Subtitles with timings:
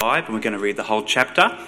[0.00, 1.58] and we're going to read the whole chapter.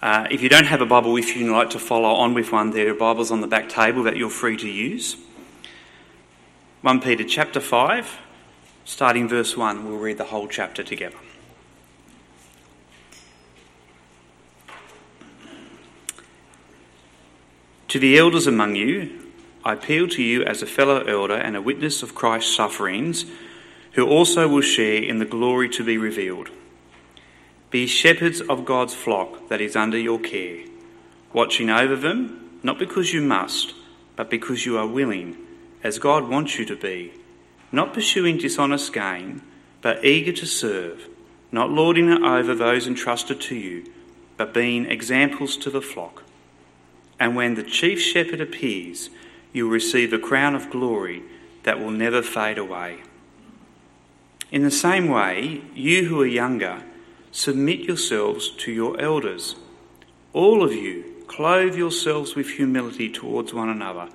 [0.00, 2.70] Uh, if you don't have a Bible and you'd like to follow on with one,
[2.70, 5.16] there are Bibles on the back table that you're free to use.
[6.82, 8.18] 1 Peter chapter 5,
[8.84, 11.16] starting verse 1, we'll read the whole chapter together.
[17.88, 19.32] To the elders among you,
[19.64, 23.24] I appeal to you as a fellow elder and a witness of Christ's sufferings,
[23.94, 26.50] who also will share in the glory to be revealed.
[27.70, 30.64] Be shepherds of God's flock that is under your care,
[31.32, 33.74] watching over them, not because you must,
[34.16, 35.36] but because you are willing,
[35.82, 37.12] as God wants you to be,
[37.70, 39.40] not pursuing dishonest gain,
[39.82, 41.08] but eager to serve,
[41.52, 43.90] not lording it over those entrusted to you,
[44.36, 46.24] but being examples to the flock.
[47.18, 49.10] And when the chief shepherd appears,
[49.52, 51.22] you will receive a crown of glory
[51.62, 53.00] that will never fade away.
[54.50, 56.82] In the same way, you who are younger,
[57.32, 59.54] Submit yourselves to your elders.
[60.32, 64.08] All of you, clothe yourselves with humility towards one another,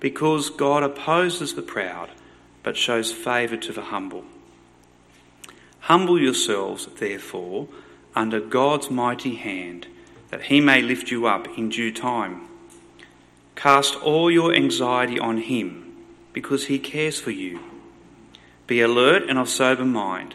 [0.00, 2.10] because God opposes the proud,
[2.62, 4.24] but shows favour to the humble.
[5.80, 7.68] Humble yourselves, therefore,
[8.14, 9.86] under God's mighty hand,
[10.30, 12.48] that he may lift you up in due time.
[13.54, 15.94] Cast all your anxiety on him,
[16.32, 17.60] because he cares for you.
[18.66, 20.34] Be alert and of sober mind.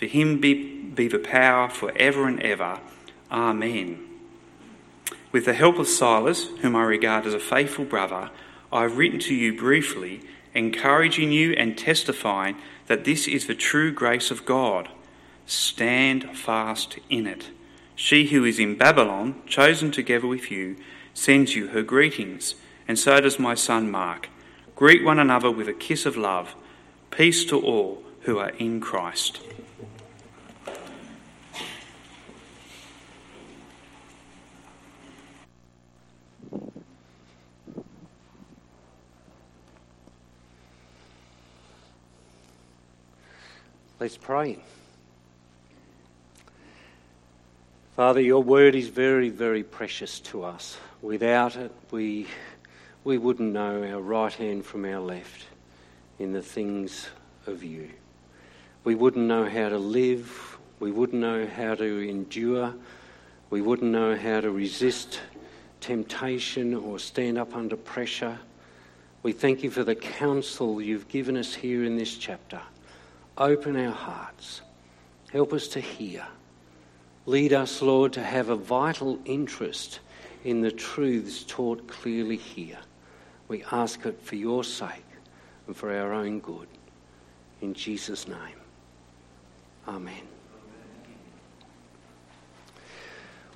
[0.00, 2.80] To him be be the power for ever and ever.
[3.30, 4.06] Amen.
[5.30, 8.30] With the help of Silas, whom I regard as a faithful brother,
[8.72, 10.22] I have written to you briefly,
[10.54, 12.56] encouraging you and testifying
[12.86, 14.88] that this is the true grace of God.
[15.44, 17.50] Stand fast in it.
[17.94, 20.76] She who is in Babylon, chosen together with you,
[21.12, 22.54] sends you her greetings,
[22.88, 24.30] and so does my son Mark.
[24.74, 26.54] Greet one another with a kiss of love.
[27.10, 29.40] Peace to all who are in Christ.
[44.00, 44.56] Let's pray.
[47.96, 50.78] Father, your word is very, very precious to us.
[51.02, 52.26] Without it, we,
[53.04, 55.44] we wouldn't know our right hand from our left
[56.18, 57.08] in the things
[57.46, 57.90] of you.
[58.84, 60.56] We wouldn't know how to live.
[60.78, 62.72] We wouldn't know how to endure.
[63.50, 65.20] We wouldn't know how to resist
[65.82, 68.38] temptation or stand up under pressure.
[69.22, 72.62] We thank you for the counsel you've given us here in this chapter.
[73.40, 74.60] Open our hearts.
[75.32, 76.26] Help us to hear.
[77.24, 80.00] Lead us, Lord, to have a vital interest
[80.44, 82.78] in the truths taught clearly here.
[83.48, 85.06] We ask it for your sake
[85.66, 86.68] and for our own good.
[87.62, 88.60] In Jesus' name.
[89.88, 90.28] Amen.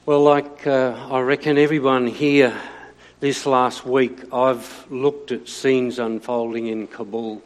[0.07, 2.59] Well, like uh, I reckon everyone here
[3.21, 7.43] this last week, I've looked at scenes unfolding in Kabul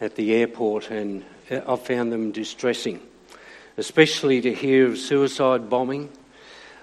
[0.00, 3.00] at the airport and I found them distressing,
[3.76, 6.08] especially to hear of suicide bombing,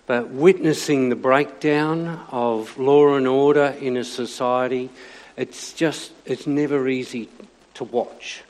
[0.06, 4.90] but witnessing the breakdown of law and order in a society,
[5.36, 7.30] it's just, it's never easy
[7.74, 8.44] to watch.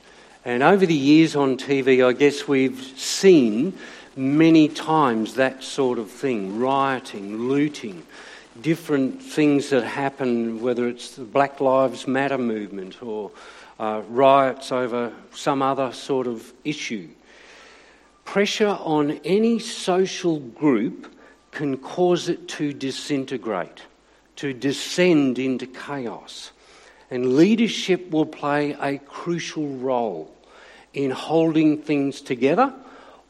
[0.44, 3.72] And over the years on TV, I guess we've seen
[4.14, 8.04] many times that sort of thing rioting, looting,
[8.60, 13.32] different things that happen, whether it's the Black Lives Matter movement or
[13.78, 17.08] uh, riots over some other sort of issue.
[18.24, 21.14] Pressure on any social group
[21.50, 23.82] can cause it to disintegrate,
[24.36, 26.50] to descend into chaos.
[27.10, 30.34] And leadership will play a crucial role
[30.92, 32.72] in holding things together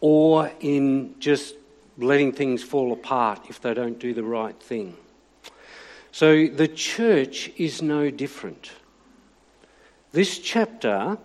[0.00, 1.54] or in just
[1.98, 4.96] letting things fall apart if they don't do the right thing.
[6.12, 8.70] So the church is no different.
[10.14, 11.18] This chapter,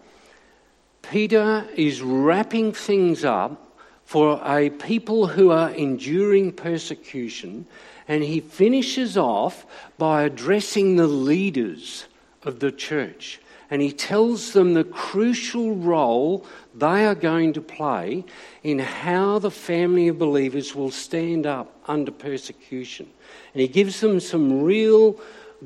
[1.03, 7.67] Peter is wrapping things up for a people who are enduring persecution,
[8.07, 9.67] and he finishes off
[9.99, 12.07] by addressing the leaders
[12.41, 13.39] of the church
[13.69, 18.25] and he tells them the crucial role they are going to play
[18.63, 23.07] in how the family of believers will stand up under persecution.
[23.53, 25.19] And he gives them some real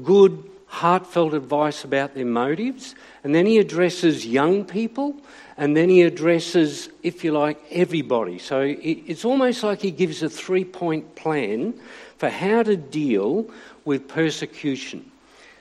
[0.03, 2.95] good, heartfelt advice about their motives.
[3.23, 5.15] And then he addresses young people,
[5.55, 8.39] and then he addresses, if you like, everybody.
[8.39, 11.75] So it's almost like he gives a three point plan
[12.17, 13.47] for how to deal
[13.85, 15.11] with persecution.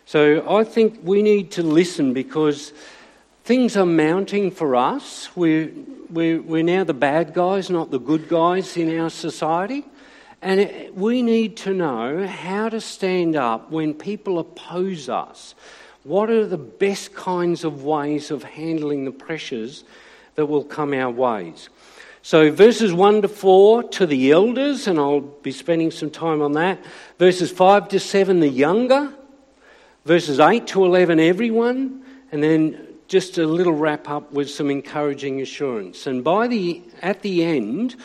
[0.07, 2.73] So I think we need to listen because
[3.45, 5.29] things are mounting for us.
[5.37, 5.71] We're,
[6.09, 9.85] we're, we're now the bad guys, not the good guys in our society.
[10.43, 15.55] And it, we need to know how to stand up when people oppose us.
[16.03, 19.85] What are the best kinds of ways of handling the pressures
[20.35, 21.69] that will come our ways?
[22.25, 26.53] So, verses 1 to 4 to the elders, and I'll be spending some time on
[26.53, 26.79] that.
[27.19, 29.13] Verses 5 to 7, the younger.
[30.05, 32.05] Verses 8 to 11, everyone.
[32.33, 36.07] And then just a little wrap up with some encouraging assurance.
[36.07, 37.97] And by the, at the end,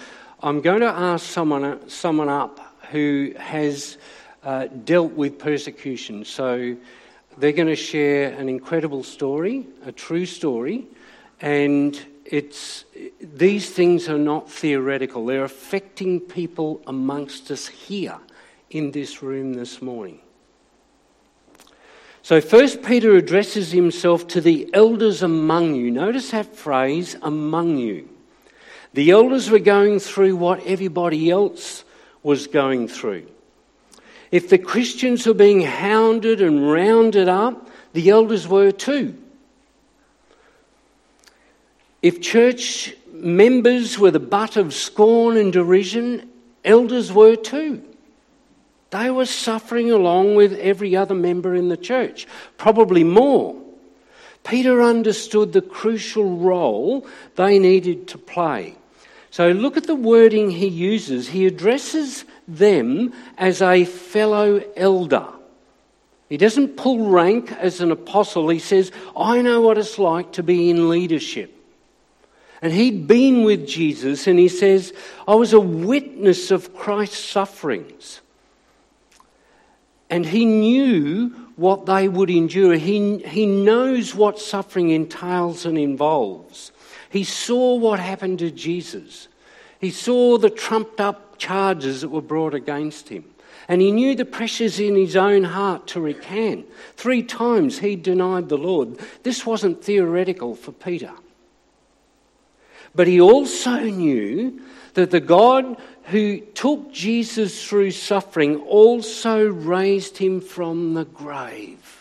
[0.42, 3.98] I'm going to ask someone, someone up who has
[4.44, 6.24] uh, dealt with persecution.
[6.25, 6.78] So
[7.39, 10.86] they're going to share an incredible story, a true story,
[11.42, 12.86] and it's,
[13.19, 15.25] these things are not theoretical.
[15.25, 18.19] They're affecting people amongst us here
[18.69, 20.19] in this room this morning.
[22.22, 25.90] So, first, Peter addresses himself to the elders among you.
[25.90, 28.10] Notice that phrase, among you.
[28.98, 31.84] The elders were going through what everybody else
[32.24, 33.28] was going through.
[34.32, 39.16] If the Christians were being hounded and rounded up, the elders were too.
[42.02, 46.28] If church members were the butt of scorn and derision,
[46.66, 47.84] elders were too.
[48.90, 52.26] They were suffering along with every other member in the church,
[52.58, 53.62] probably more.
[54.44, 57.06] Peter understood the crucial role
[57.36, 58.74] they needed to play.
[59.38, 61.28] So look at the wording he uses.
[61.28, 65.28] He addresses them as a fellow elder.
[66.28, 68.50] He doesn't pull rank as an apostle.
[68.50, 71.56] He says, I know what it's like to be in leadership.
[72.63, 74.92] And he'd been with Jesus, and he says,
[75.28, 78.22] I was a witness of Christ's sufferings.
[80.10, 82.74] And he knew what they would endure.
[82.74, 86.72] He, he knows what suffering entails and involves.
[87.09, 89.27] He saw what happened to Jesus.
[89.80, 93.25] He saw the trumped up charges that were brought against him.
[93.68, 96.68] And he knew the pressures in his own heart to recant.
[96.95, 99.00] Three times he denied the Lord.
[99.24, 101.12] This wasn't theoretical for Peter.
[102.95, 104.62] But he also knew
[104.94, 111.97] that the God who took Jesus through suffering also raised him from the grave.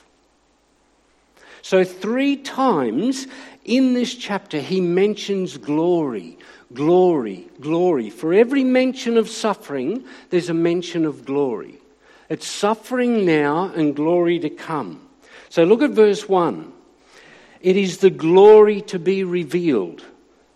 [1.66, 3.26] So, three times
[3.64, 6.38] in this chapter, he mentions glory,
[6.72, 8.08] glory, glory.
[8.08, 11.80] For every mention of suffering, there's a mention of glory.
[12.28, 15.08] It's suffering now and glory to come.
[15.48, 16.72] So look at verse 1.
[17.60, 20.04] It is the glory to be revealed.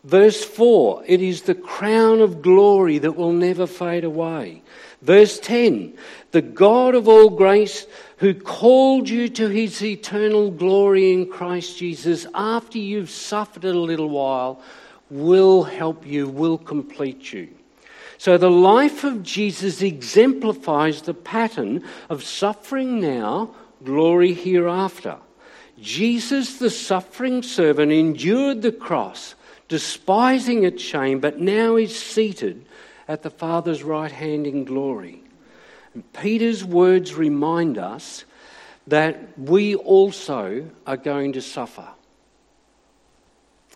[0.05, 4.63] Verse 4, it is the crown of glory that will never fade away.
[5.03, 5.93] Verse 10,
[6.31, 7.87] the God of all grace
[8.21, 14.11] who called you to his eternal glory in Christ Jesus after you've suffered a little
[14.11, 14.63] while
[15.09, 17.49] will help you, will complete you.
[18.19, 25.17] So the life of Jesus exemplifies the pattern of suffering now, glory hereafter.
[25.81, 29.35] Jesus, the suffering servant, endured the cross,
[29.69, 32.67] despising its shame, but now is seated
[33.09, 35.20] at the Father's right hand in glory.
[36.13, 38.25] Peter's words remind us
[38.87, 41.89] that we also are going to suffer.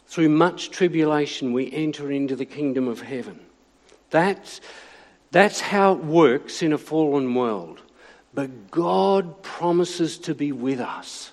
[0.06, 3.40] Through much tribulation, we enter into the kingdom of heaven.
[4.10, 4.60] That's,
[5.30, 7.82] that's how it works in a fallen world.
[8.32, 11.32] But God promises to be with us.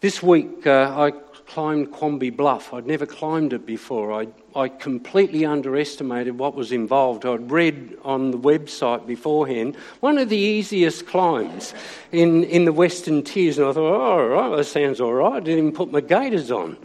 [0.00, 1.10] This week, uh, I
[1.46, 2.74] climbed Quamby Bluff.
[2.74, 4.12] I'd never climbed it before.
[4.12, 7.24] I, I completely underestimated what was involved.
[7.24, 11.74] I'd read on the website beforehand one of the easiest climbs
[12.12, 15.34] in, in the Western Tiers, and I thought, oh, all right, that sounds all right.
[15.34, 16.76] I didn't even put my gaiters on.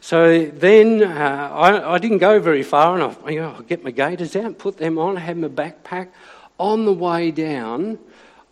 [0.00, 3.90] So then uh, I, I, didn't go very far, and I, you know, get my
[3.90, 6.08] gaiters out, put them on, I had my backpack.
[6.58, 7.98] On the way down,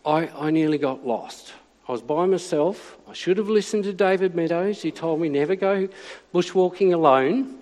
[0.04, 1.52] I, I nearly got lost.
[1.88, 2.98] I was by myself.
[3.08, 4.82] I should have listened to David Meadows.
[4.82, 5.88] He told me never go
[6.34, 7.56] bushwalking alone.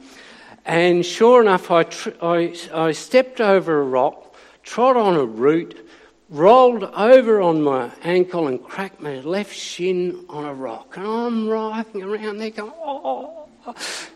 [0.64, 5.88] And sure enough, I, tr- I, I stepped over a rock, trod on a root,
[6.28, 10.97] rolled over on my ankle and cracked my left shin on a rock.
[10.97, 13.47] And I'm writhing around there going, oh,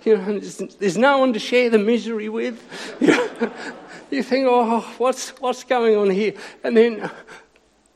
[0.04, 2.60] you know, there's, there's no one to share the misery with.
[4.10, 6.34] you think, oh, what's, what's going on here?
[6.64, 7.10] And then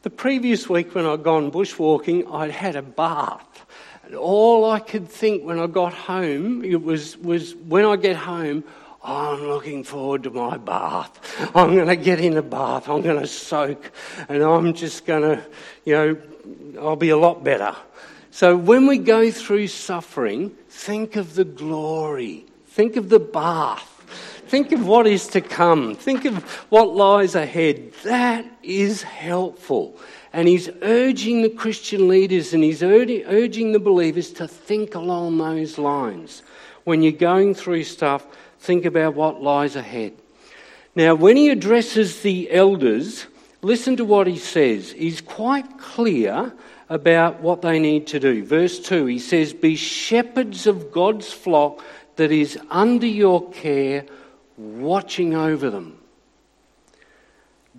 [0.04, 3.64] the previous week when I'd gone bushwalking, I'd had a bath.
[4.04, 8.14] And all I could think when I got home, it was, was when I get
[8.14, 8.64] home,
[9.02, 11.18] I'm looking forward to my bath.
[11.56, 12.86] I'm going to get in the bath.
[12.86, 13.92] I'm going to soak.
[14.28, 15.42] And I'm just going to,
[15.86, 16.18] you know,
[16.78, 17.74] I'll be a lot better.
[18.30, 22.44] So when we go through suffering, think of the glory.
[22.66, 23.93] Think of the bath.
[24.46, 25.94] Think of what is to come.
[25.94, 27.92] Think of what lies ahead.
[28.04, 29.96] That is helpful.
[30.32, 35.78] And he's urging the Christian leaders and he's urging the believers to think along those
[35.78, 36.42] lines.
[36.84, 38.26] When you're going through stuff,
[38.58, 40.12] think about what lies ahead.
[40.94, 43.26] Now, when he addresses the elders,
[43.62, 44.92] listen to what he says.
[44.92, 46.52] He's quite clear
[46.88, 48.44] about what they need to do.
[48.44, 51.82] Verse 2, he says, Be shepherds of God's flock
[52.16, 54.06] that is under your care,
[54.56, 55.98] watching over them.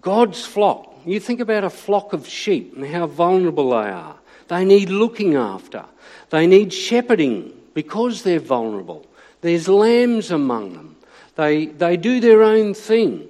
[0.01, 0.94] God's flock.
[1.05, 4.15] You think about a flock of sheep and how vulnerable they are.
[4.48, 5.86] They need looking after,
[6.29, 9.05] they need shepherding because they're vulnerable.
[9.41, 10.96] There's lambs among them.
[11.36, 13.29] They, they do their own thing.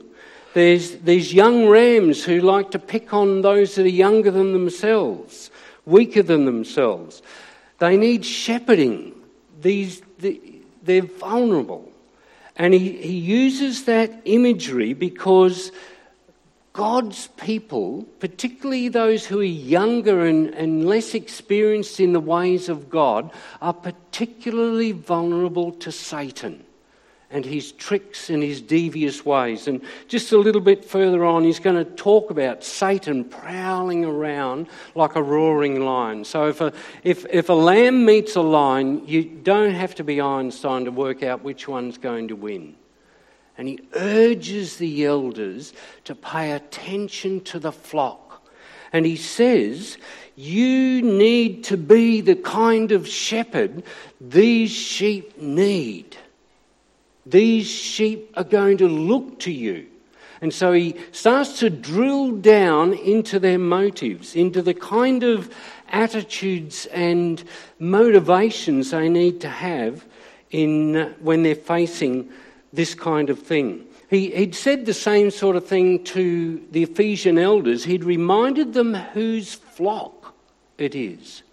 [0.53, 5.51] There's these young rams who like to pick on those that are younger than themselves,
[5.85, 7.21] weaker than themselves.
[7.79, 9.13] They need shepherding.
[9.61, 10.39] These, the,
[10.83, 11.91] they're vulnerable.
[12.55, 15.71] And he, he uses that imagery because
[16.73, 22.89] God's people, particularly those who are younger and, and less experienced in the ways of
[22.89, 23.31] God,
[23.61, 26.64] are particularly vulnerable to Satan
[27.35, 29.67] and his tricks and his devious ways.
[29.67, 34.67] And just a little bit further on, he's going to talk about Satan prowling around
[34.95, 36.23] like a roaring lion.
[36.23, 36.71] So if a,
[37.03, 41.23] if, if a lamb meets a lion, you don't have to be Einstein to work
[41.23, 42.77] out which one's going to win.
[43.57, 45.73] And he urges the elders
[46.05, 48.47] to pay attention to the flock.
[48.93, 49.97] And he says,
[50.37, 53.83] You need to be the kind of shepherd
[54.21, 56.15] these sheep need.
[57.25, 59.87] These sheep are going to look to you.
[60.41, 65.53] And so he starts to drill down into their motives, into the kind of
[65.89, 67.43] attitudes and
[67.79, 70.05] motivations they need to have
[70.51, 72.29] in, when they're facing
[72.73, 73.85] this kind of thing.
[74.09, 77.83] He, would said the same sort of thing to the Ephesian elders.
[77.83, 80.35] He'd reminded them whose flock
[80.77, 81.43] it is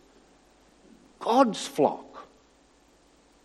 [1.20, 2.26] God's flock.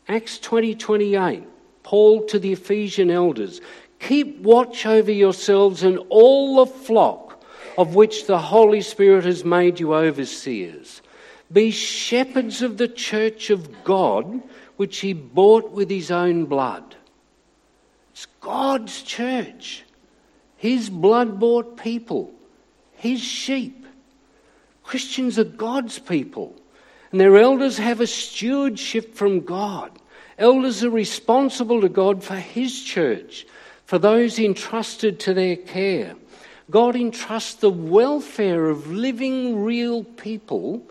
[0.08, 1.44] Acts 20 28,
[1.88, 3.62] Paul to the Ephesian elders
[4.00, 7.42] Keep watch over yourselves and all the flock
[7.78, 11.02] of which the Holy Spirit has made you overseers.
[11.50, 14.44] Be shepherds of the church of God,
[14.76, 16.96] which he bought with his own blood.
[18.12, 19.86] It's God's church,
[20.58, 22.34] His blood bought people,
[22.96, 23.86] His sheep.
[24.84, 26.54] Christians are God's people,
[27.12, 29.92] and their elders have a stewardship from God.
[30.38, 33.48] Elders are responsible to God for His church,
[33.86, 36.16] for those entrusted to their care.
[36.70, 40.84] God entrusts the welfare of living, real people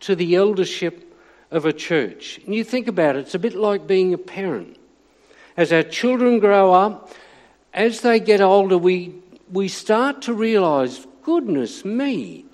[0.00, 1.14] to the eldership
[1.50, 2.40] of a church.
[2.44, 4.76] And you think about it, it's a bit like being a parent.
[5.56, 7.10] As our children grow up,
[7.74, 9.14] as they get older, we,
[9.50, 12.44] we start to realize, goodness me,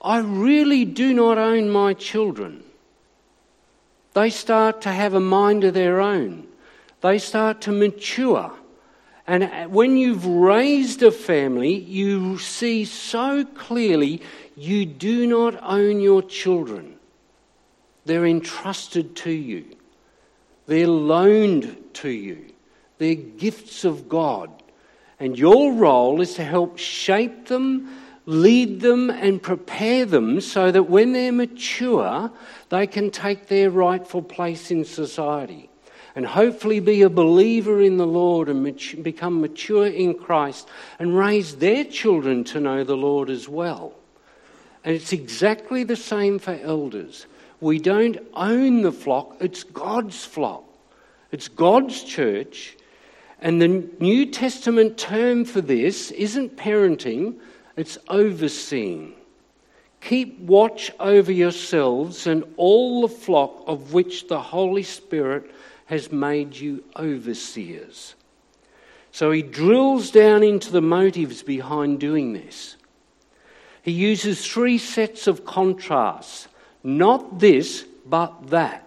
[0.00, 2.64] I really do not own my children.
[4.12, 6.46] They start to have a mind of their own.
[7.00, 8.52] They start to mature.
[9.26, 14.22] And when you've raised a family, you see so clearly
[14.56, 16.96] you do not own your children.
[18.04, 19.76] They're entrusted to you.
[20.66, 22.46] They're loaned to you.
[22.98, 24.50] They're gifts of God.
[25.20, 27.88] And your role is to help shape them,
[28.26, 32.30] lead them, and prepare them so that when they're mature,
[32.68, 35.68] they can take their rightful place in society
[36.14, 38.62] and hopefully be a believer in the Lord and
[39.02, 43.94] become mature in Christ and raise their children to know the Lord as well.
[44.84, 47.26] And it's exactly the same for elders.
[47.60, 50.64] We don't own the flock, it's God's flock.
[51.32, 52.76] It's God's church.
[53.40, 53.68] And the
[54.00, 57.36] New Testament term for this isn't parenting,
[57.76, 59.14] it's overseeing.
[60.00, 65.50] Keep watch over yourselves and all the flock of which the Holy Spirit
[65.86, 68.14] has made you overseers.
[69.12, 72.76] So he drills down into the motives behind doing this.
[73.82, 76.48] He uses three sets of contrasts
[76.82, 78.86] not this, but that.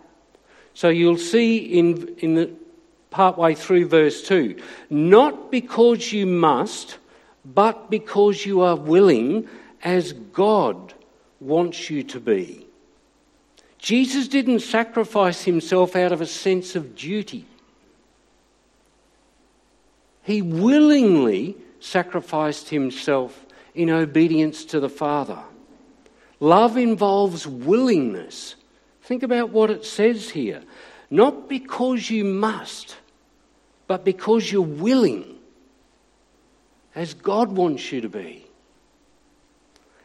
[0.73, 2.51] So you'll see in, in the
[3.11, 4.59] partway through verse 2
[4.89, 6.97] not because you must,
[7.45, 9.47] but because you are willing,
[9.83, 10.93] as God
[11.39, 12.65] wants you to be.
[13.77, 17.45] Jesus didn't sacrifice himself out of a sense of duty.
[20.21, 23.45] He willingly sacrificed himself
[23.75, 25.39] in obedience to the Father.
[26.39, 28.55] Love involves willingness.
[29.01, 30.63] Think about what it says here.
[31.09, 32.95] Not because you must,
[33.87, 35.39] but because you're willing,
[36.95, 38.45] as God wants you to be.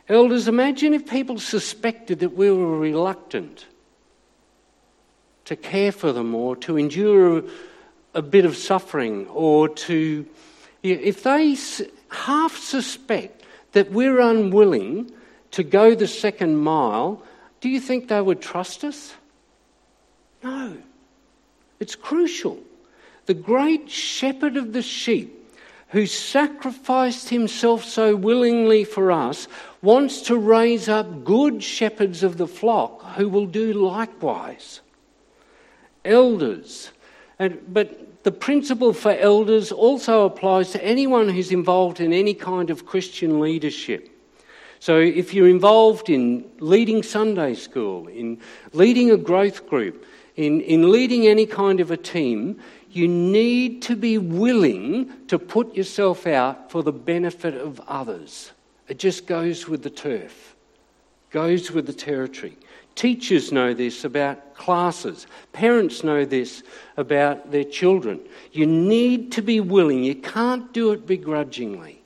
[0.08, 3.66] Elders, imagine if people suspected that we were reluctant
[5.44, 7.42] to care for them or to endure
[8.14, 10.26] a bit of suffering or to.
[10.82, 11.56] If they
[12.08, 15.10] half suspect that we're unwilling
[15.50, 17.22] to go the second mile,
[17.60, 19.14] do you think they would trust us?
[20.42, 20.76] No.
[21.80, 22.58] It's crucial.
[23.26, 25.37] The great shepherd of the sheep,
[25.90, 29.48] who sacrificed himself so willingly for us,
[29.80, 34.80] wants to raise up good shepherds of the flock who will do likewise.
[36.04, 36.90] Elders,
[37.38, 42.68] and, but the principle for elders also applies to anyone who's involved in any kind
[42.68, 44.10] of Christian leadership.
[44.80, 48.40] So, if you're involved in leading Sunday school, in
[48.72, 50.04] leading a growth group,
[50.36, 55.74] in, in leading any kind of a team, you need to be willing to put
[55.74, 58.52] yourself out for the benefit of others.
[58.88, 60.56] It just goes with the turf,
[61.30, 62.56] goes with the territory.
[62.94, 65.26] Teachers know this about classes.
[65.52, 66.64] Parents know this
[66.96, 68.20] about their children.
[68.50, 70.02] You need to be willing.
[70.02, 72.02] You can't do it begrudgingly.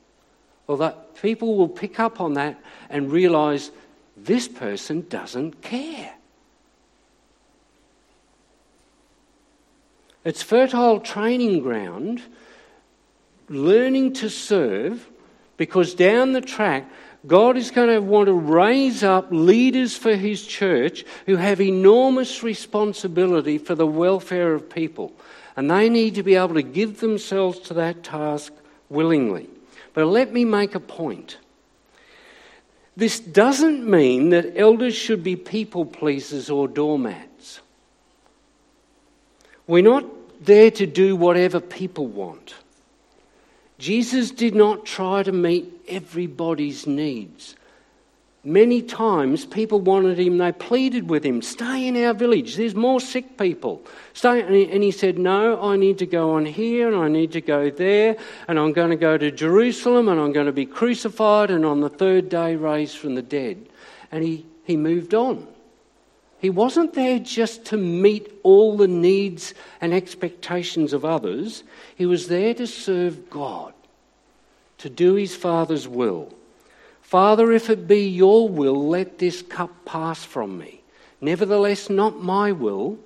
[0.68, 2.60] Although people will pick up on that
[2.90, 3.70] and realise
[4.16, 6.12] this person doesn't care.
[10.24, 12.22] It's fertile training ground,
[13.48, 15.08] learning to serve,
[15.56, 16.88] because down the track,
[17.26, 22.42] God is going to want to raise up leaders for His church who have enormous
[22.42, 25.12] responsibility for the welfare of people.
[25.56, 28.52] And they need to be able to give themselves to that task
[28.88, 29.48] willingly.
[29.94, 31.36] But let me make a point.
[32.96, 37.60] This doesn't mean that elders should be people pleasers or doormats.
[39.66, 40.04] We're not
[40.44, 42.54] there to do whatever people want.
[43.78, 47.56] Jesus did not try to meet everybody's needs.
[48.44, 53.00] Many times people wanted him, they pleaded with him, stay in our village, there's more
[53.00, 53.82] sick people.
[54.14, 54.40] Stay.
[54.42, 57.70] And he said, No, I need to go on here and I need to go
[57.70, 58.16] there,
[58.48, 61.80] and I'm going to go to Jerusalem and I'm going to be crucified and on
[61.80, 63.68] the third day raised from the dead.
[64.10, 65.46] And he, he moved on.
[66.42, 71.62] He wasn't there just to meet all the needs and expectations of others,
[71.94, 73.72] he was there to serve God,
[74.78, 76.34] to do his Father's will.
[77.00, 80.82] Father, if it be your will, let this cup pass from me.
[81.20, 82.98] Nevertheless, not my will,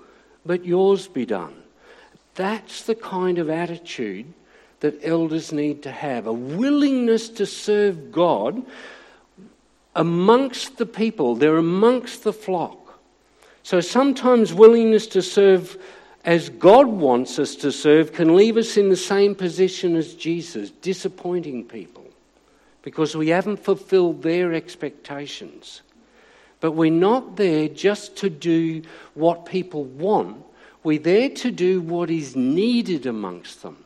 [0.46, 1.54] but yours be done.
[2.36, 4.32] That's the kind of attitude
[4.80, 8.64] that elders need to have a willingness to serve God
[9.94, 12.85] amongst the people, they're amongst the flock.
[13.66, 15.76] So sometimes willingness to serve
[16.24, 20.70] as God wants us to serve can leave us in the same position as Jesus,
[20.70, 22.06] disappointing people
[22.82, 25.82] because we haven't fulfilled their expectations.
[26.60, 28.82] But we're not there just to do
[29.14, 30.44] what people want,
[30.84, 33.78] we're there to do what is needed amongst them.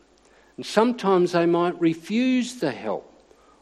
[0.59, 3.11] And sometimes they might refuse the help,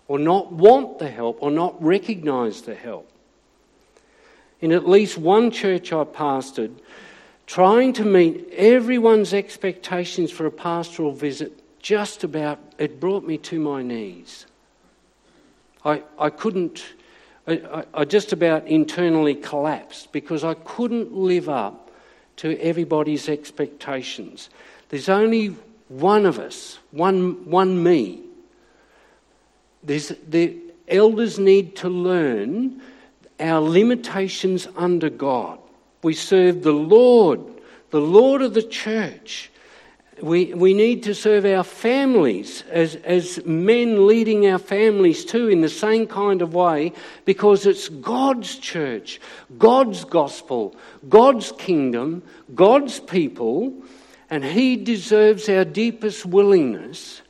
[0.09, 3.09] or not want the help, or not recognize the help
[4.61, 6.75] in at least one church I pastored,
[7.47, 13.59] trying to meet everyone's expectations for a pastoral visit, just about, it brought me to
[13.59, 14.47] my knees.
[15.85, 16.85] I, I couldn't,
[17.47, 21.91] I, I just about internally collapsed because I couldn't live up
[22.37, 24.51] to everybody's expectations.
[24.89, 25.57] There's only
[25.89, 28.21] one of us, one, one me.
[29.83, 30.57] There's, the
[30.89, 32.83] elders need to learn
[33.41, 35.59] our limitations under God.
[36.03, 37.41] We serve the Lord,
[37.91, 39.51] the Lord of the church.
[40.21, 45.61] We, we need to serve our families as, as men leading our families too in
[45.61, 46.93] the same kind of way
[47.25, 49.21] because it's God's church,
[49.59, 50.75] God's gospel,
[51.09, 52.25] God's kingdom,
[52.55, 53.73] God's people,
[54.29, 57.23] and He deserves our deepest willingness,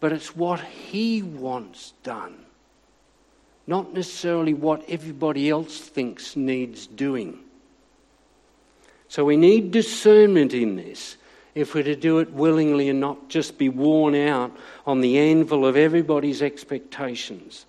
[0.00, 2.43] but it's what He wants done.
[3.66, 7.38] Not necessarily what everybody else thinks needs doing.
[9.08, 11.16] So we need discernment in this
[11.54, 14.54] if we're to do it willingly and not just be worn out
[14.86, 17.66] on the anvil of everybody's expectations.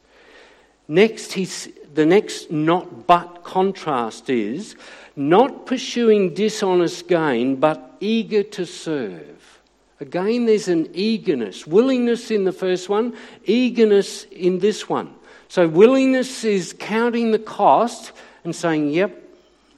[0.87, 4.75] Next, he's, the next not but contrast is
[5.15, 9.61] not pursuing dishonest gain, but eager to serve.
[9.99, 15.13] Again, there's an eagerness, willingness in the first one, eagerness in this one.
[15.55, 18.11] So, willingness is counting the cost
[18.43, 19.23] and saying, Yep,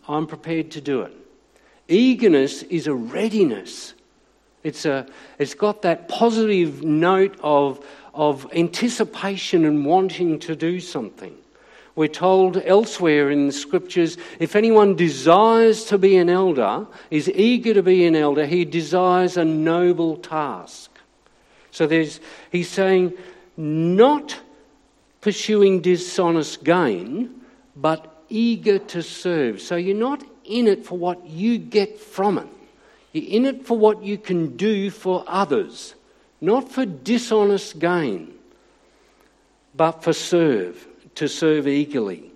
[0.08, 1.14] I'm prepared to do it.
[1.88, 3.94] Eagerness is a readiness.
[4.64, 5.06] It's, a,
[5.38, 7.86] it's got that positive note of,
[8.16, 11.38] of anticipation and wanting to do something.
[11.96, 17.76] We're told elsewhere in the scriptures if anyone desires to be an elder, is eager
[17.76, 20.90] to be an elder, he desires a noble task.
[21.70, 22.20] So there's,
[22.52, 23.14] he's saying,
[23.56, 24.40] not
[25.28, 27.30] pursuing dishonest gain,
[27.76, 29.62] but eager to serve.
[29.62, 32.48] So you're not in it for what you get from it,
[33.12, 35.96] you're in it for what you can do for others,
[36.40, 38.36] not for dishonest gain,
[39.76, 42.32] but for serve to serve eagerly.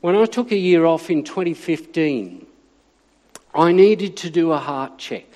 [0.00, 2.46] When I took a year off in 2015,
[3.54, 5.26] I needed to do a heart check.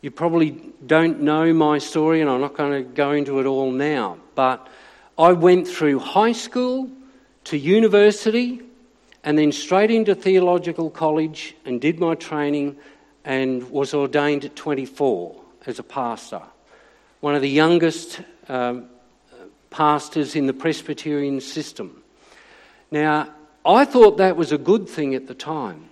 [0.00, 0.52] You probably
[0.86, 4.66] don't know my story, and I'm not going to go into it all now, but
[5.18, 6.88] I went through high school
[7.44, 8.62] to university
[9.24, 12.76] and then straight into theological college and did my training
[13.24, 15.34] and was ordained at 24
[15.66, 16.42] as a pastor.
[17.20, 18.86] One of the youngest um,
[19.70, 22.00] pastors in the Presbyterian system.
[22.92, 23.28] Now,
[23.66, 25.88] I thought that was a good thing at the time.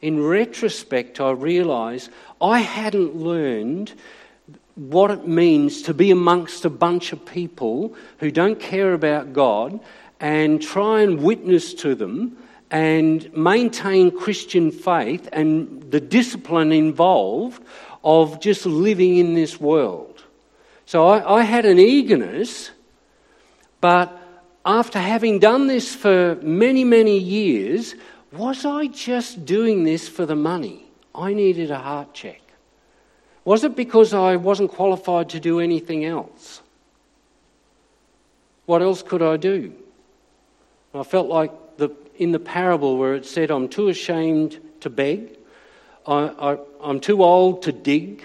[0.00, 3.92] In retrospect, I realised I hadn't learned
[4.78, 9.80] what it means to be amongst a bunch of people who don't care about God
[10.20, 12.38] and try and witness to them
[12.70, 17.62] and maintain Christian faith and the discipline involved
[18.04, 20.22] of just living in this world.
[20.86, 22.70] So I, I had an eagerness
[23.80, 24.20] but
[24.64, 27.94] after having done this for many, many years,
[28.32, 30.90] was I just doing this for the money?
[31.14, 32.42] I needed a heart check.
[33.48, 36.60] Was it because I wasn't qualified to do anything else?
[38.66, 39.72] What else could I do?
[40.92, 45.38] I felt like the, in the parable where it said, I'm too ashamed to beg,
[46.06, 48.22] I, I'm too old to dig.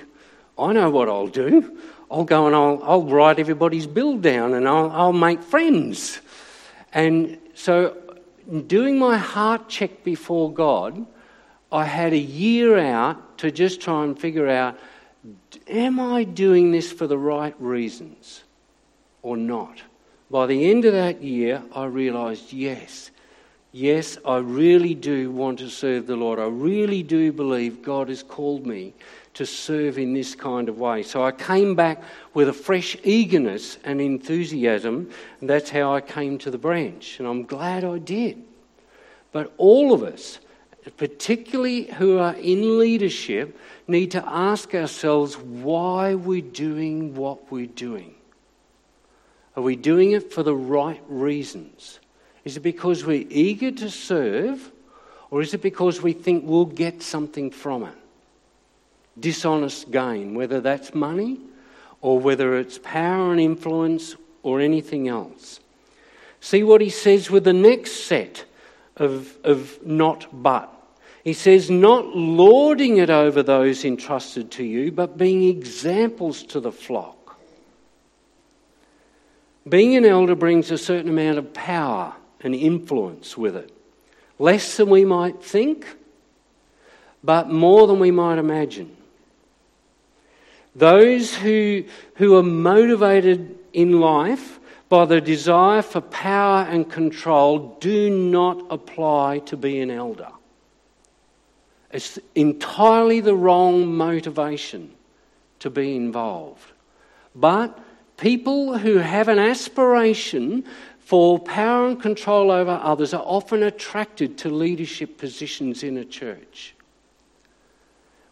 [0.60, 1.80] I know what I'll do.
[2.12, 6.20] I'll go and I'll, I'll write everybody's bill down and I'll, I'll make friends.
[6.92, 7.96] And so,
[8.68, 11.06] doing my heart check before God,
[11.72, 14.78] I had a year out to just try and figure out
[15.68, 18.44] am I doing this for the right reasons
[19.22, 19.82] or not?
[20.30, 23.12] By the end of that year, I realized yes,
[23.72, 26.40] yes, I really do want to serve the Lord.
[26.40, 28.94] I really do believe God has called me
[29.36, 31.04] to serve in this kind of way.
[31.04, 35.10] So I came back with a fresh eagerness and enthusiasm,
[35.42, 37.20] and that's how I came to the branch.
[37.20, 38.44] And I'm glad I did.
[39.32, 40.40] But all of us,
[40.98, 48.16] particularly who are in leadership, need to ask ourselves why we're doing what we're doing.
[49.56, 52.00] Are we doing it for the right reasons?
[52.44, 54.72] Is it because we're eager to serve,
[55.32, 57.96] or is it because we think we'll get something from it?
[59.20, 61.40] dishonest gain, whether that's money
[62.02, 65.60] or whether it's power and influence or anything else.
[66.42, 68.46] See what he says with the next set
[68.98, 70.73] of, of not but.
[71.24, 76.72] He says, not lording it over those entrusted to you, but being examples to the
[76.72, 77.40] flock.
[79.68, 83.72] Being an elder brings a certain amount of power and influence with it.
[84.38, 85.88] Less than we might think,
[87.24, 88.94] but more than we might imagine.
[90.76, 94.60] Those who, who are motivated in life
[94.90, 100.28] by the desire for power and control do not apply to be an elder.
[101.94, 104.92] It's entirely the wrong motivation
[105.60, 106.72] to be involved.
[107.36, 107.80] But
[108.18, 110.66] people who have an aspiration
[111.00, 116.76] for power and control over others are often attracted to leadership positions in a church.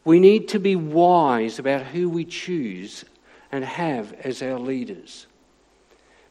[0.04, 3.06] We need to be wise about who we choose
[3.52, 5.28] and have as our leaders.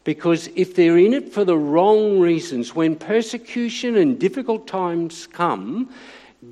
[0.03, 5.90] Because if they're in it for the wrong reasons, when persecution and difficult times come,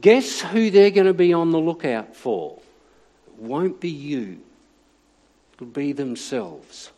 [0.00, 2.60] guess who they're going to be on the lookout for?
[3.26, 4.40] It won't be you,
[5.54, 6.90] it'll be themselves.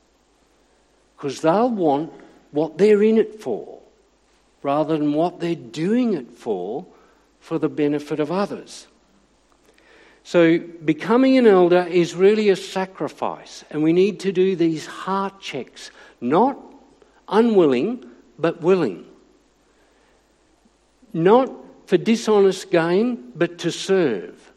[1.16, 2.12] Because they'll want
[2.50, 3.80] what they're in it for
[4.62, 6.86] rather than what they're doing it for
[7.40, 8.86] for the benefit of others.
[10.22, 15.40] So, becoming an elder is really a sacrifice, and we need to do these heart
[15.40, 16.58] checks, not
[17.26, 18.04] unwilling,
[18.38, 19.06] but willing.
[21.12, 21.50] Not
[21.90, 24.52] for dishonest gain, but to serve.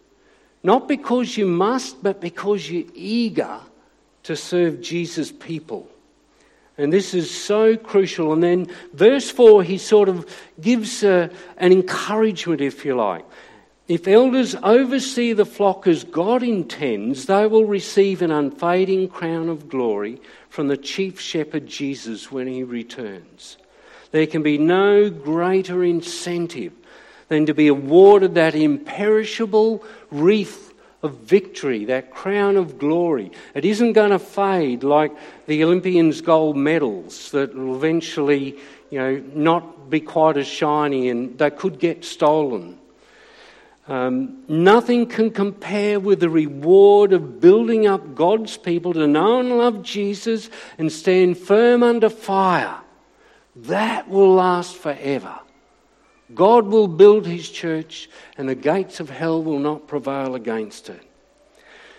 [0.61, 3.59] Not because you must, but because you're eager
[4.21, 5.89] to serve Jesus' people.
[6.77, 8.33] And this is so crucial.
[8.33, 13.25] And then, verse 4, he sort of gives uh, an encouragement, if you like.
[13.87, 19.69] If elders oversee the flock as God intends, they will receive an unfading crown of
[19.69, 23.57] glory from the chief shepherd Jesus when he returns.
[24.11, 26.73] There can be no greater incentive
[27.33, 33.31] than to be awarded that imperishable wreath of victory, that crown of glory.
[33.55, 35.11] It isn't going to fade like
[35.47, 38.59] the Olympians' gold medals that will eventually,
[38.91, 42.77] you know, not be quite as shiny and they could get stolen.
[43.87, 49.57] Um, nothing can compare with the reward of building up God's people to know and
[49.57, 52.77] love Jesus and stand firm under fire.
[53.55, 55.39] That will last forever.
[56.35, 61.01] God will build his church, and the gates of hell will not prevail against it.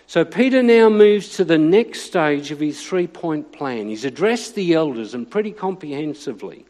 [0.07, 3.89] So, Peter now moves to the next stage of his three point plan.
[3.89, 6.65] He's addressed the elders and pretty comprehensively.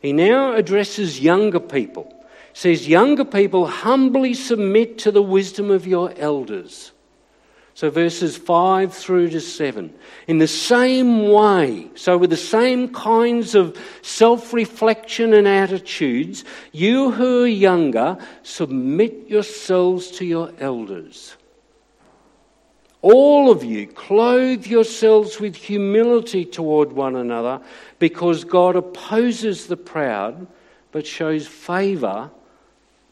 [0.00, 2.12] He now addresses younger people
[2.52, 6.92] says, Younger people, humbly submit to the wisdom of your elders.
[7.74, 9.94] So, verses 5 through to 7.
[10.26, 17.10] In the same way, so with the same kinds of self reflection and attitudes, you
[17.12, 21.36] who are younger, submit yourselves to your elders.
[23.00, 27.60] All of you, clothe yourselves with humility toward one another,
[27.98, 30.46] because God opposes the proud,
[30.92, 32.30] but shows favour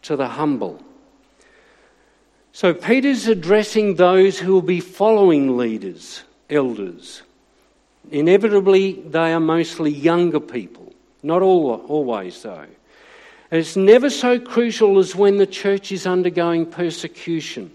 [0.03, 0.81] to the humble.
[2.61, 7.23] So Peter's addressing those who will be following leaders, elders.
[8.11, 10.92] Inevitably, they are mostly younger people,
[11.23, 12.66] not all, always, though.
[13.51, 17.70] And it's never so crucial as when the church is undergoing persecution.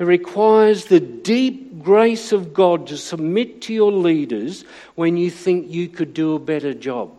[0.00, 4.64] It requires the deep grace of God to submit to your leaders
[4.96, 7.12] when you think you could do a better job.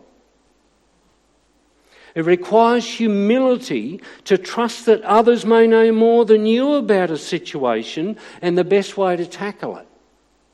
[2.16, 8.16] It requires humility to trust that others may know more than you about a situation
[8.40, 9.86] and the best way to tackle it.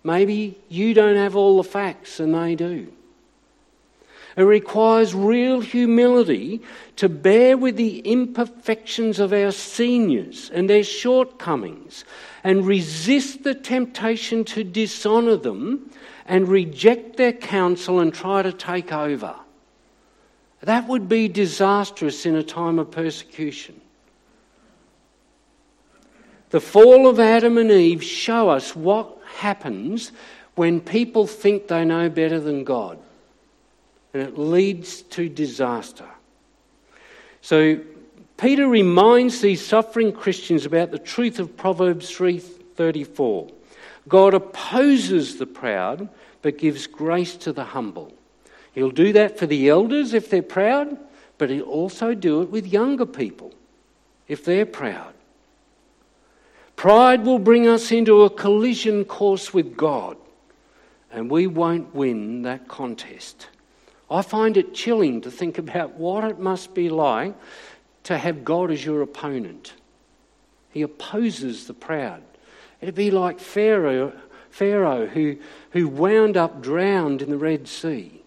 [0.02, 2.92] Maybe you don't have all the facts and they do.
[4.36, 6.62] It requires real humility
[6.96, 12.04] to bear with the imperfections of our seniors and their shortcomings
[12.42, 15.92] and resist the temptation to dishonour them
[16.26, 19.36] and reject their counsel and try to take over.
[20.62, 23.80] That would be disastrous in a time of persecution.
[26.50, 30.12] The fall of Adam and Eve show us what happens
[30.54, 32.98] when people think they know better than God.
[34.14, 36.08] And it leads to disaster.
[37.40, 37.80] So
[38.36, 43.50] Peter reminds these suffering Christians about the truth of Proverbs 3:34.
[44.08, 46.08] God opposes the proud
[46.42, 48.12] but gives grace to the humble.
[48.72, 50.96] He'll do that for the elders if they're proud,
[51.38, 53.52] but he'll also do it with younger people
[54.28, 55.12] if they're proud.
[56.76, 60.16] Pride will bring us into a collision course with God,
[61.10, 63.48] and we won't win that contest.
[64.10, 67.34] I find it chilling to think about what it must be like
[68.04, 69.74] to have God as your opponent.
[70.70, 72.22] He opposes the proud.
[72.80, 74.12] It'd be like Pharaoh,
[74.50, 75.36] Pharaoh who,
[75.70, 78.21] who wound up drowned in the Red Sea.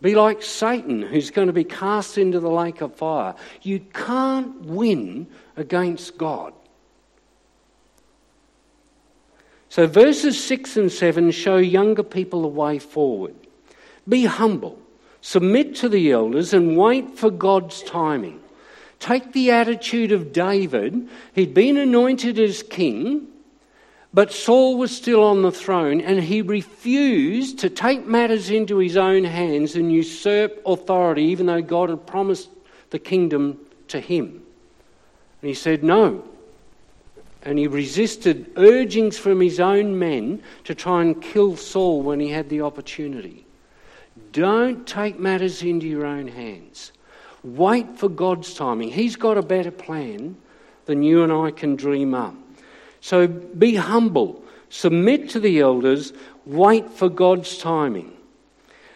[0.00, 3.34] Be like Satan, who's going to be cast into the lake of fire.
[3.62, 5.26] You can't win
[5.56, 6.52] against God.
[9.68, 13.34] So, verses 6 and 7 show younger people a way forward.
[14.08, 14.78] Be humble,
[15.20, 18.40] submit to the elders, and wait for God's timing.
[19.00, 21.08] Take the attitude of David.
[21.34, 23.28] He'd been anointed as king,
[24.14, 28.96] but Saul was still on the throne and he refused to take matters into his
[28.96, 32.48] own hands and usurp authority, even though God had promised
[32.90, 34.40] the kingdom to him.
[35.42, 36.22] And he said, No.
[37.42, 42.30] And he resisted urgings from his own men to try and kill Saul when he
[42.30, 43.44] had the opportunity.
[44.30, 46.92] Don't take matters into your own hands.
[47.42, 48.90] Wait for God's timing.
[48.90, 50.36] He's got a better plan
[50.86, 52.34] than you and I can dream up.
[53.04, 56.14] So be humble, submit to the elders,
[56.46, 58.12] wait for God's timing.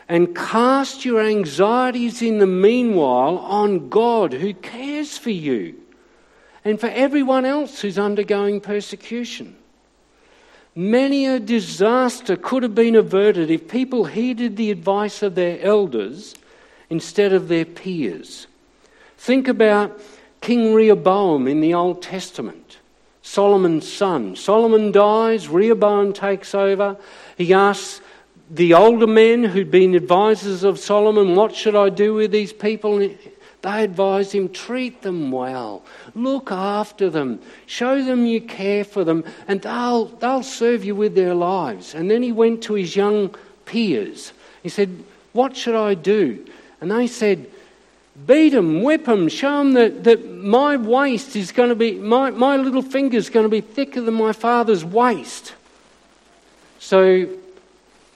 [0.09, 5.77] and cast your anxieties in the meanwhile on God who cares for you
[6.65, 9.55] and for everyone else who's undergoing persecution.
[10.75, 16.35] Many a disaster could have been averted if people heeded the advice of their elders
[16.89, 18.47] instead of their peers.
[19.19, 20.01] Think about
[20.41, 22.68] King Rehoboam in the Old Testament,
[23.29, 24.35] Solomon's son.
[24.37, 26.97] Solomon dies, Rehoboam takes over.
[27.37, 28.01] He asks
[28.51, 32.99] the older men who'd been advisors of Solomon, What should I do with these people?
[32.99, 39.25] They advise him, treat them well, look after them, show them you care for them,
[39.47, 41.95] and they'll, they'll serve you with their lives.
[41.95, 43.35] And then he went to his young
[43.67, 44.33] peers.
[44.63, 46.47] He said, What should I do?
[46.81, 47.51] And they said,
[48.27, 52.31] Beat them, whip them, show them that, that my waist is going to be, my,
[52.31, 55.55] my little finger is going to be thicker than my father's waist.
[56.79, 57.29] So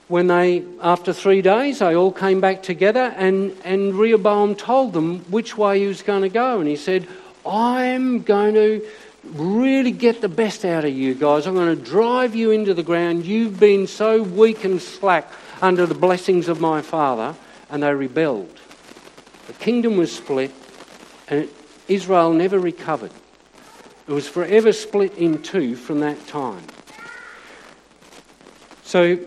[0.08, 5.20] when they, after three days, they all came back together and, and Rehoboam told them
[5.30, 6.58] which way he was going to go.
[6.58, 7.08] And he said,
[7.46, 8.86] I'm going to
[9.24, 11.46] really get the best out of you guys.
[11.46, 13.24] I'm going to drive you into the ground.
[13.24, 17.34] You've been so weak and slack under the blessings of my father.
[17.70, 18.58] And they rebelled.
[19.52, 20.50] The kingdom was split,
[21.28, 21.46] and
[21.86, 23.10] Israel never recovered.
[24.08, 26.64] It was forever split in two from that time.
[28.82, 29.18] So,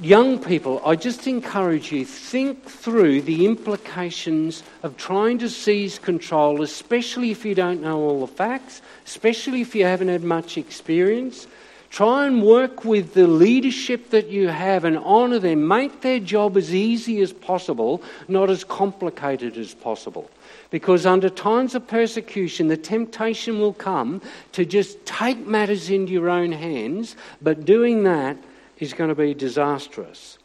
[0.00, 6.62] young people, I just encourage you think through the implications of trying to seize control,
[6.62, 11.46] especially if you don't know all the facts, especially if you haven't had much experience.
[11.92, 15.68] Try and work with the leadership that you have and honour them.
[15.68, 20.30] Make their job as easy as possible, not as complicated as possible.
[20.70, 26.30] Because under times of persecution, the temptation will come to just take matters into your
[26.30, 28.38] own hands, but doing that
[28.78, 30.38] is going to be disastrous.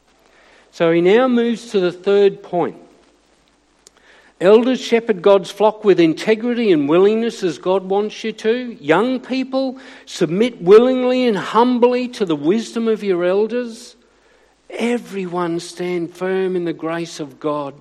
[0.71, 2.86] So he now moves to the third point.
[4.39, 8.77] Elders shepherd God's flock with integrity and willingness as God wants you to.
[8.79, 13.95] Young people, submit willingly and humbly to the wisdom of your elders.
[14.69, 17.73] Everyone stand firm in the grace of God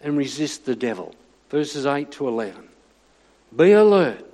[0.00, 1.14] and resist the devil.
[1.50, 2.68] Verses 8 to 11.
[3.54, 4.24] Be alert,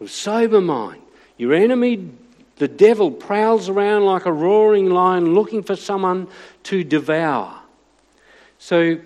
[0.00, 1.02] with sober mind.
[1.36, 2.10] Your enemy,
[2.56, 6.26] the devil, prowls around like a roaring lion looking for someone
[6.64, 7.58] to devour.
[8.58, 8.98] So,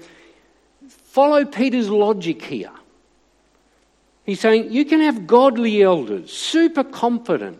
[1.16, 2.72] Follow Peter's logic here.
[4.26, 7.58] He's saying you can have godly elders, super confident,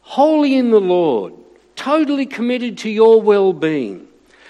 [0.00, 1.34] holy in the Lord,
[1.76, 4.08] totally committed to your well being.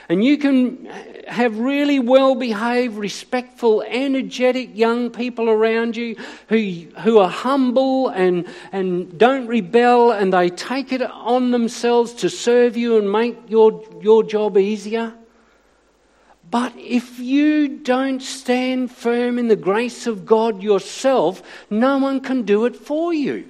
[0.08, 0.84] And you can
[1.26, 6.14] have really well behaved, respectful, energetic young people around you
[6.48, 12.30] who, who are humble and, and don't rebel and they take it on themselves to
[12.30, 15.12] serve you and make your, your job easier.
[16.50, 22.42] But if you don't stand firm in the grace of God yourself, no one can
[22.42, 23.48] do it for you.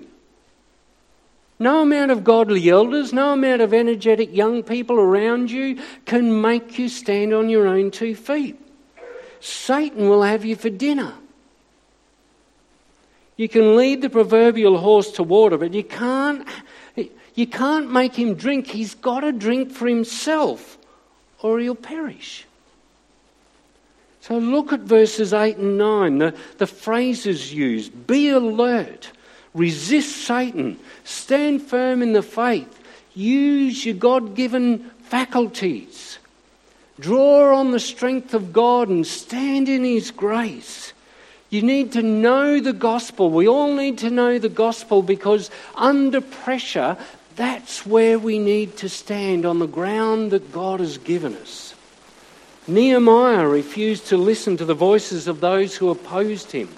[1.59, 6.79] No amount of godly elders, no amount of energetic young people around you can make
[6.79, 8.59] you stand on your own two feet.
[9.41, 11.15] Satan will have you for dinner.
[13.37, 16.47] You can lead the proverbial horse to water, but you can't,
[17.35, 18.67] you can't make him drink.
[18.67, 20.79] He's got to drink for himself,
[21.43, 22.47] or he'll perish.
[24.27, 29.11] So look at verses 8 and 9, the, the phrases used be alert,
[29.53, 32.81] resist Satan, stand firm in the faith,
[33.13, 36.19] use your God given faculties,
[36.99, 40.95] draw on the strength of God and stand in His grace.
[41.51, 43.29] You need to know the gospel.
[43.29, 46.97] We all need to know the gospel because under pressure,
[47.37, 51.74] that's where we need to stand on the ground that God has given us.
[52.67, 56.69] Nehemiah refused to listen to the voices of those who opposed him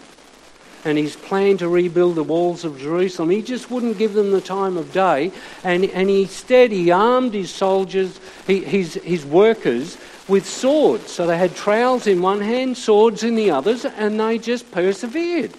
[0.84, 3.30] and his plan to rebuild the walls of Jerusalem.
[3.30, 5.32] He just wouldn't give them the time of day,
[5.64, 9.96] and, and instead he armed his soldiers, his, his workers,
[10.28, 11.10] with swords.
[11.10, 15.52] So they had trowels in one hand, swords in the others, and they just persevered.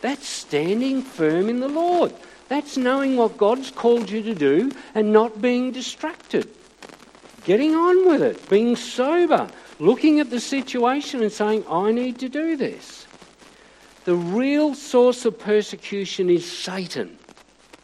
[0.00, 2.12] That's standing firm in the Lord.
[2.48, 6.48] That's knowing what God's called you to do and not being distracted.
[7.44, 9.48] Getting on with it, being sober,
[9.78, 13.06] looking at the situation and saying, I need to do this.
[14.04, 17.18] The real source of persecution is Satan.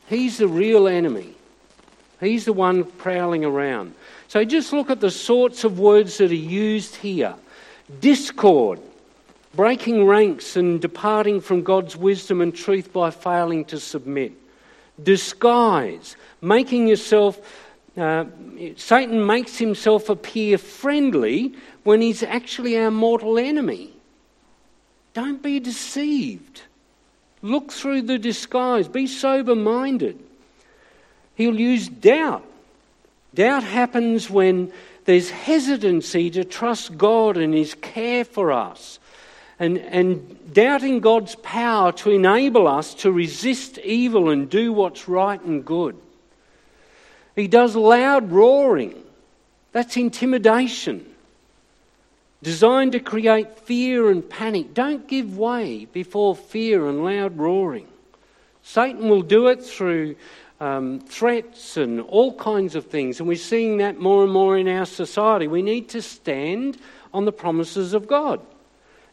[0.07, 1.35] He's the real enemy.
[2.21, 3.95] He's the one prowling around.
[4.29, 7.35] So just look at the sorts of words that are used here
[8.01, 8.81] discord,
[9.55, 14.33] breaking ranks and departing from God's wisdom and truth by failing to submit,
[15.03, 17.41] disguise, making yourself
[18.01, 18.25] uh,
[18.77, 23.93] Satan makes himself appear friendly when he's actually our mortal enemy.
[25.13, 26.63] Don't be deceived.
[27.43, 28.89] Look through the disguise.
[28.89, 30.19] Be sober minded.
[31.35, 32.45] He'll use doubt.
[33.35, 34.73] Doubt happens when
[35.05, 38.99] there's hesitancy to trust God and His care for us,
[39.59, 45.41] and, and doubting God's power to enable us to resist evil and do what's right
[45.43, 45.97] and good.
[47.41, 49.03] He does loud roaring.
[49.73, 51.07] That's intimidation.
[52.43, 54.75] Designed to create fear and panic.
[54.75, 57.87] Don't give way before fear and loud roaring.
[58.63, 60.17] Satan will do it through
[60.61, 64.69] um, threats and all kinds of things, and we're seeing that more and more in
[64.69, 65.47] our society.
[65.47, 66.77] We need to stand
[67.15, 68.41] on the promises of God.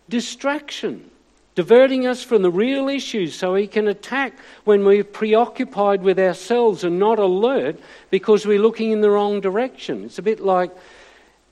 [0.10, 1.10] Distraction
[1.58, 6.84] diverting us from the real issues so he can attack when we're preoccupied with ourselves
[6.84, 7.80] and not alert
[8.12, 10.06] because we're looking in the wrong direction.
[10.06, 10.70] It's a bit like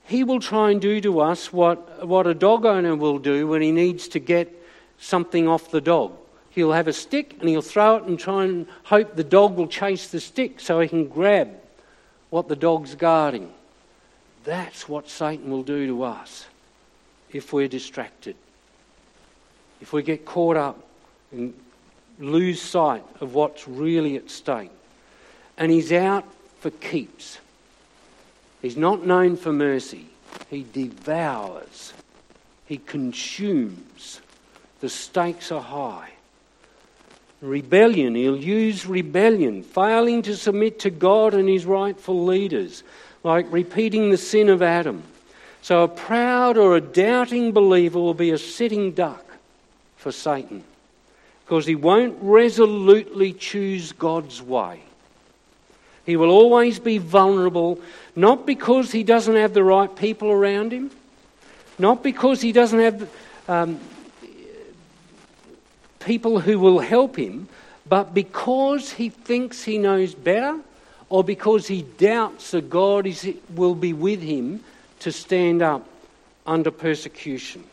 [0.04, 3.62] he will try and do to us what, what a dog owner will do when
[3.62, 4.48] he needs to get
[5.00, 6.12] something off the dog.
[6.50, 9.66] He'll have a stick and he'll throw it and try and hope the dog will
[9.66, 11.50] chase the stick so he can grab
[12.30, 13.52] what the dog's guarding.
[14.44, 16.46] That's what Satan will do to us
[17.32, 18.36] if we're distracted
[19.80, 20.78] if we get caught up
[21.32, 21.54] and
[22.18, 24.70] lose sight of what's really at stake.
[25.58, 26.24] And he's out
[26.60, 27.38] for keeps.
[28.62, 30.06] He's not known for mercy.
[30.50, 31.92] He devours,
[32.66, 34.20] he consumes.
[34.80, 36.10] The stakes are high.
[37.40, 42.82] Rebellion, he'll use rebellion, failing to submit to God and his rightful leaders,
[43.22, 45.02] like repeating the sin of Adam.
[45.62, 49.25] So a proud or a doubting believer will be a sitting duck
[50.06, 50.62] for Satan
[51.44, 54.80] because he won't resolutely choose God's way.
[56.04, 57.80] He will always be vulnerable,
[58.14, 60.92] not because he doesn't have the right people around him,
[61.76, 63.10] not because he doesn't have
[63.48, 63.80] um,
[65.98, 67.48] people who will help him,
[67.88, 70.60] but because he thinks he knows better
[71.08, 74.62] or because he doubts that God is, will be with him
[75.00, 75.84] to stand up
[76.46, 77.64] under persecution.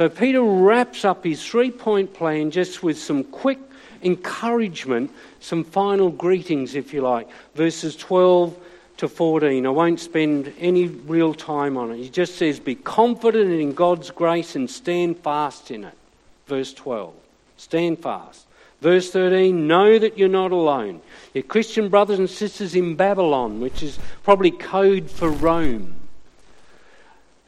[0.00, 3.58] So Peter wraps up his three point plan just with some quick
[4.02, 8.56] encouragement, some final greetings, if you like, verses 12
[8.96, 9.66] to 14.
[9.66, 11.98] I won't spend any real time on it.
[11.98, 15.98] He just says, Be confident in God's grace and stand fast in it.
[16.46, 17.12] Verse 12.
[17.58, 18.46] Stand fast.
[18.80, 21.02] Verse 13, know that you're not alone.
[21.34, 25.99] Your Christian brothers and sisters in Babylon, which is probably code for Rome,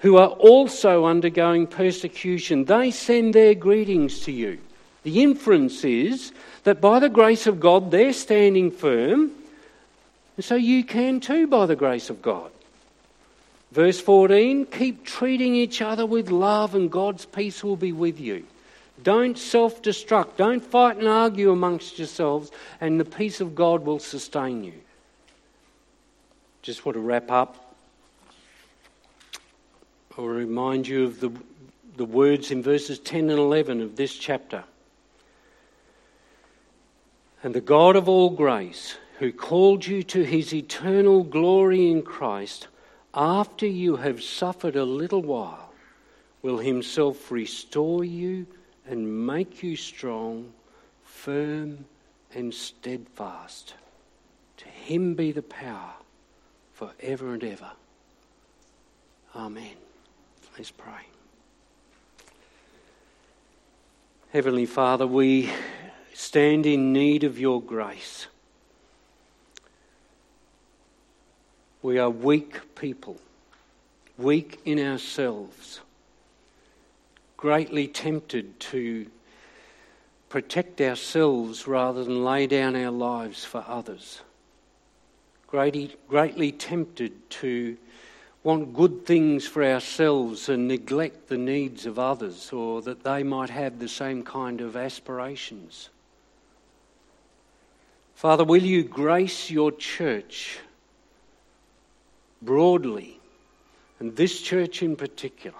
[0.02, 4.58] who are also undergoing persecution, they send their greetings to you.
[5.04, 6.32] The inference is
[6.64, 9.30] that by the grace of God, they're standing firm,
[10.36, 12.50] and so you can too by the grace of God.
[13.70, 18.44] Verse 14 keep treating each other with love, and God's peace will be with you.
[19.04, 20.36] Don't self destruct.
[20.36, 22.50] Don't fight and argue amongst yourselves,
[22.80, 24.74] and the peace of God will sustain you.
[26.62, 27.61] Just want to wrap up
[30.18, 31.32] I'll remind you of the,
[31.96, 34.64] the words in verses 10 and 11 of this chapter.
[37.42, 42.68] And the God of all grace, who called you to his eternal glory in Christ,
[43.14, 45.72] after you have suffered a little while,
[46.42, 48.46] will himself restore you
[48.86, 50.52] and make you strong,
[51.04, 51.84] firm,
[52.34, 53.74] and steadfast.
[54.58, 55.94] To him be the power
[56.74, 57.70] for ever and ever.
[59.34, 59.76] Amen.
[60.58, 61.06] Let's pray.
[64.32, 65.50] Heavenly Father, we
[66.12, 68.26] stand in need of your grace.
[71.80, 73.16] We are weak people,
[74.18, 75.80] weak in ourselves,
[77.38, 79.06] greatly tempted to
[80.28, 84.20] protect ourselves rather than lay down our lives for others,
[85.46, 87.78] greatly, greatly tempted to
[88.44, 93.50] want good things for ourselves and neglect the needs of others or that they might
[93.50, 95.90] have the same kind of aspirations.
[98.14, 100.58] Father, will you grace your church
[102.40, 103.20] broadly,
[104.00, 105.58] and this church in particular,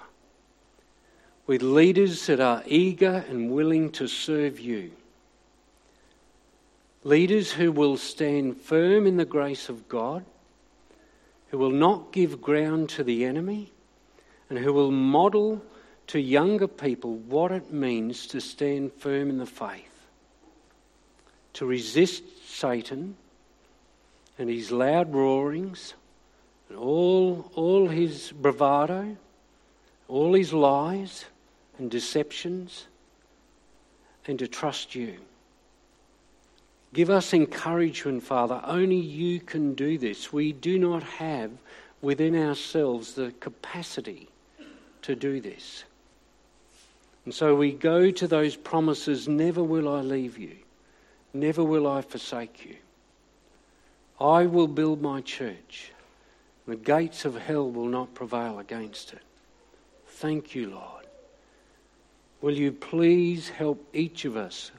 [1.46, 4.90] with leaders that are eager and willing to serve you?
[7.04, 10.24] Leaders who will stand firm in the grace of God
[11.52, 13.70] who will not give ground to the enemy,
[14.48, 15.62] and who will model
[16.06, 20.08] to younger people what it means to stand firm in the faith,
[21.52, 23.16] to resist Satan,
[24.38, 25.92] and his loud roarings
[26.70, 29.14] and all, all his bravado,
[30.08, 31.26] all his lies
[31.76, 32.86] and deceptions,
[34.26, 35.18] and to trust you.
[36.92, 38.60] Give us encouragement, Father.
[38.64, 40.32] Only you can do this.
[40.32, 41.50] We do not have
[42.02, 44.28] within ourselves the capacity
[45.02, 45.84] to do this.
[47.24, 50.56] And so we go to those promises never will I leave you,
[51.32, 52.76] never will I forsake you.
[54.20, 55.92] I will build my church.
[56.66, 59.22] The gates of hell will not prevail against it.
[60.06, 61.06] Thank you, Lord.
[62.40, 64.70] Will you please help each of us,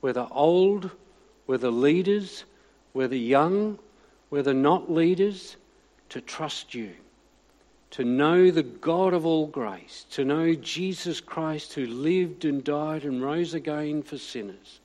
[0.00, 0.90] whether old,
[1.52, 2.44] whether leaders,
[2.94, 3.78] whether young,
[4.30, 5.58] whether not leaders,
[6.08, 6.94] to trust you,
[7.90, 13.04] to know the God of all grace, to know Jesus Christ who lived and died
[13.04, 14.80] and rose again for sinners,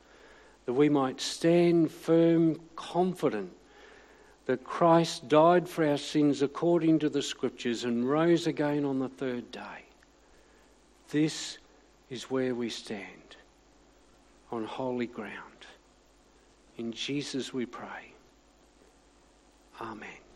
[0.65, 3.53] that we might stand firm, confident
[4.45, 9.07] that Christ died for our sins according to the Scriptures and rose again on the
[9.07, 9.86] third day.
[11.11, 11.59] This
[12.09, 13.38] is where we stand
[14.51, 15.57] on holy ground.
[16.78, 18.13] In Jesus we pray.
[19.82, 20.26] Amen.